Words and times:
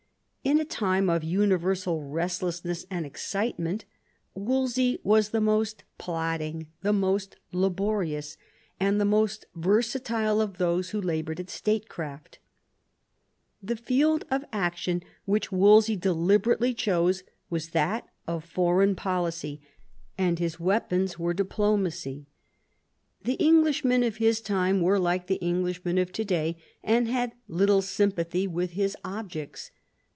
In 0.43 0.59
a 0.59 0.65
time 0.65 1.07
of 1.07 1.23
universal 1.23 2.01
restless 2.03 2.65
ness 2.65 2.83
and 2.89 3.05
excitement 3.05 3.85
Wolsey 4.33 4.99
was 5.03 5.29
the 5.29 5.39
most 5.39 5.83
plodding, 5.99 6.65
the 6.81 6.91
most 6.91 7.35
laborious, 7.51 8.37
and 8.79 8.99
the 8.99 9.05
most 9.05 9.45
versatile 9.53 10.41
of 10.41 10.57
those 10.57 10.89
who 10.89 10.99
laboured 10.99 11.39
at 11.39 11.51
statecraft 11.51 12.39
The 13.61 13.75
field 13.75 14.25
of 14.31 14.43
action 14.51 15.03
which 15.25 15.51
Wolsey 15.51 15.95
deliberately 15.95 16.73
chose 16.73 17.21
was 17.51 17.69
that 17.69 18.07
of 18.27 18.43
foreign 18.43 18.95
policy, 18.95 19.61
and 20.17 20.39
his 20.39 20.59
weapons 20.59 21.19
were 21.19 21.35
diplo 21.35 21.79
macy. 21.79 22.25
The 23.21 23.39
Englishmen 23.39 24.01
of 24.01 24.15
his 24.17 24.41
time 24.41 24.81
were 24.81 24.97
like 24.97 25.27
the 25.27 25.41
Englishmen 25.47 25.99
of 25.99 26.11
to 26.13 26.25
day, 26.25 26.57
and 26.83 27.07
had 27.07 27.35
little 27.47 27.83
sympathy 27.83 28.47
with 28.47 28.71
his 28.71 28.97
objects. 29.05 29.69